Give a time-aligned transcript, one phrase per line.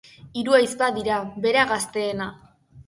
[0.39, 2.33] Hiru ahizpa dira, bera gazteena.